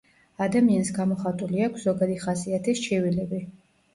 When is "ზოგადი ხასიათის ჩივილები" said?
1.89-3.43